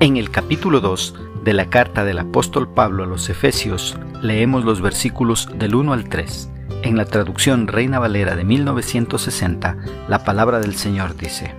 [0.00, 4.80] En el capítulo 2 de la carta del apóstol Pablo a los Efesios leemos los
[4.80, 6.50] versículos del 1 al 3.
[6.84, 9.76] En la traducción Reina Valera de 1960,
[10.08, 11.52] la palabra del Señor dice,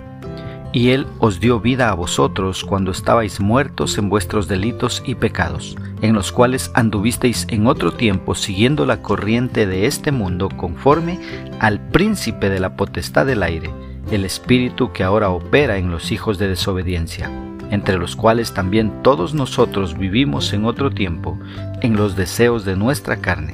[0.72, 5.76] Y Él os dio vida a vosotros cuando estabais muertos en vuestros delitos y pecados,
[6.02, 11.20] en los cuales anduvisteis en otro tiempo siguiendo la corriente de este mundo conforme
[11.60, 13.70] al príncipe de la potestad del aire,
[14.12, 17.30] el espíritu que ahora opera en los hijos de desobediencia
[17.72, 21.38] entre los cuales también todos nosotros vivimos en otro tiempo,
[21.82, 23.54] en los deseos de nuestra carne,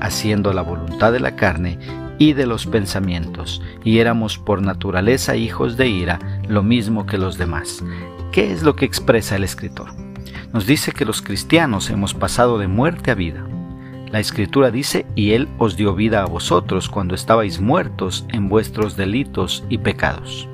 [0.00, 1.78] haciendo la voluntad de la carne
[2.18, 7.38] y de los pensamientos, y éramos por naturaleza hijos de ira, lo mismo que los
[7.38, 7.84] demás.
[8.32, 9.88] ¿Qué es lo que expresa el escritor?
[10.52, 13.46] Nos dice que los cristianos hemos pasado de muerte a vida.
[14.10, 18.96] La escritura dice, y Él os dio vida a vosotros cuando estabais muertos en vuestros
[18.96, 20.48] delitos y pecados.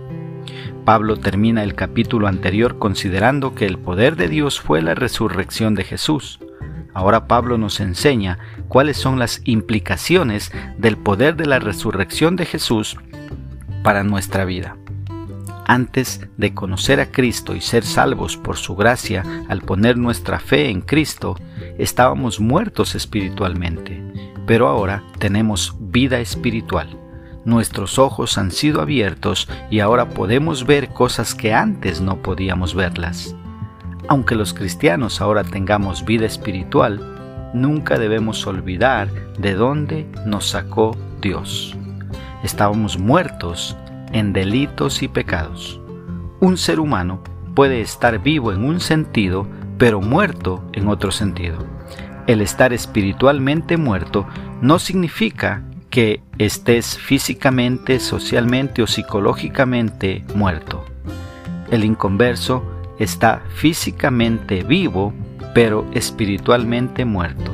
[0.85, 5.85] Pablo termina el capítulo anterior considerando que el poder de Dios fue la resurrección de
[5.85, 6.41] Jesús.
[6.93, 12.97] Ahora Pablo nos enseña cuáles son las implicaciones del poder de la resurrección de Jesús
[13.83, 14.77] para nuestra vida.
[15.65, 20.69] Antes de conocer a Cristo y ser salvos por su gracia al poner nuestra fe
[20.69, 21.37] en Cristo,
[21.79, 24.03] estábamos muertos espiritualmente,
[24.47, 27.02] pero ahora tenemos vida espiritual
[27.45, 33.35] nuestros ojos han sido abiertos y ahora podemos ver cosas que antes no podíamos verlas.
[34.09, 41.77] Aunque los cristianos ahora tengamos vida espiritual, nunca debemos olvidar de dónde nos sacó Dios.
[42.43, 43.77] Estábamos muertos
[44.13, 45.81] en delitos y pecados.
[46.41, 47.23] Un ser humano
[47.55, 49.47] puede estar vivo en un sentido,
[49.79, 51.65] pero muerto en otro sentido.
[52.27, 54.27] El estar espiritualmente muerto
[54.61, 60.87] no significa que estés físicamente, socialmente o psicológicamente muerto.
[61.71, 62.65] El inconverso
[62.99, 65.13] está físicamente vivo,
[65.55, 67.53] pero espiritualmente muerto.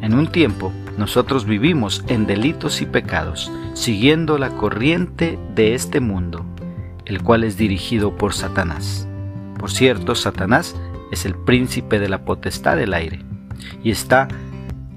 [0.00, 6.46] En un tiempo, nosotros vivimos en delitos y pecados, siguiendo la corriente de este mundo,
[7.04, 9.06] el cual es dirigido por Satanás.
[9.58, 10.74] Por cierto, Satanás
[11.12, 13.20] es el príncipe de la potestad del aire
[13.82, 14.28] y está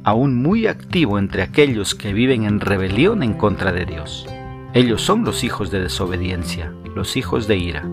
[0.07, 4.25] aún muy activo entre aquellos que viven en rebelión en contra de Dios.
[4.73, 7.83] Ellos son los hijos de desobediencia, los hijos de ira,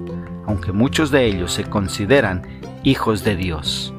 [0.47, 2.43] aunque muchos de ellos se consideran
[2.85, 3.93] hijos de Dios.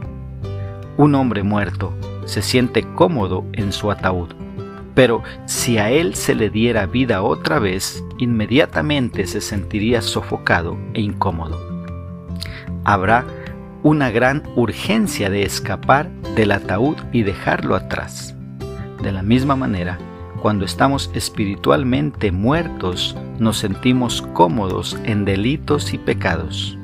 [0.95, 1.93] Un hombre muerto
[2.23, 4.29] se siente cómodo en su ataúd,
[4.93, 11.01] pero si a él se le diera vida otra vez, inmediatamente se sentiría sofocado e
[11.01, 11.59] incómodo.
[12.85, 13.25] Habrá
[13.85, 18.35] una gran urgencia de escapar del ataúd y dejarlo atrás.
[19.03, 20.00] De la misma manera,
[20.41, 26.79] cuando estamos espiritualmente muertos, nos sentimos cómodos en delitos y pecados.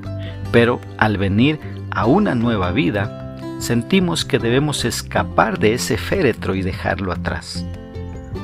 [0.51, 6.61] Pero al venir a una nueva vida, sentimos que debemos escapar de ese féretro y
[6.61, 7.65] dejarlo atrás.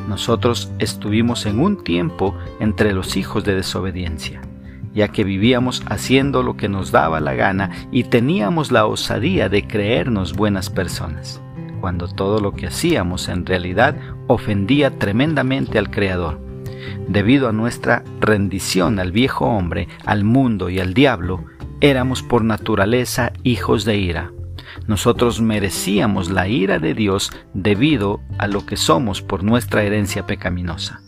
[0.08, 4.42] Nosotros estuvimos en un tiempo entre los hijos de desobediencia
[4.98, 9.68] ya que vivíamos haciendo lo que nos daba la gana y teníamos la osadía de
[9.68, 11.40] creernos buenas personas,
[11.80, 16.42] cuando todo lo que hacíamos en realidad ofendía tremendamente al Creador.
[17.08, 21.46] Debido a nuestra rendición al viejo hombre, al mundo y al diablo,
[21.80, 24.32] éramos por naturaleza hijos de ira.
[24.88, 31.02] Nosotros merecíamos la ira de Dios debido a lo que somos por nuestra herencia pecaminosa.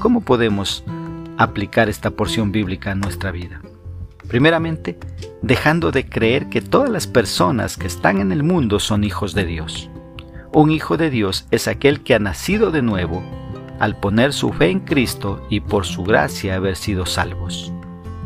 [0.00, 0.82] ¿Cómo podemos
[1.38, 3.62] aplicar esta porción bíblica a nuestra vida?
[4.28, 4.98] Primeramente,
[5.40, 9.46] dejando de creer que todas las personas que están en el mundo son hijos de
[9.46, 9.88] Dios.
[10.52, 13.22] Un hijo de Dios es aquel que ha nacido de nuevo
[13.78, 17.72] al poner su fe en Cristo y por su gracia haber sido salvos.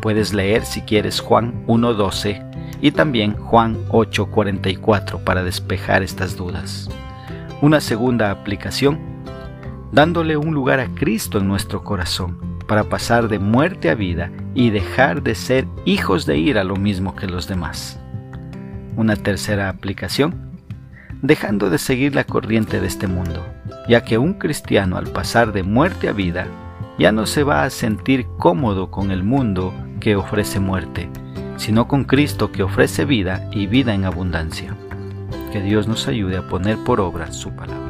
[0.01, 6.89] Puedes leer si quieres Juan 1.12 y también Juan 8.44 para despejar estas dudas.
[7.61, 8.99] Una segunda aplicación,
[9.93, 14.71] dándole un lugar a Cristo en nuestro corazón para pasar de muerte a vida y
[14.71, 18.01] dejar de ser hijos de ira lo mismo que los demás.
[18.97, 20.59] Una tercera aplicación,
[21.21, 23.45] dejando de seguir la corriente de este mundo,
[23.91, 26.47] ya que un cristiano al pasar de muerte a vida
[26.99, 31.11] ya no se va a sentir cómodo con el mundo que ofrece muerte,
[31.59, 34.75] sino con Cristo que ofrece vida y vida en abundancia.
[35.53, 37.82] Que Dios nos ayude a poner por obra su palabra.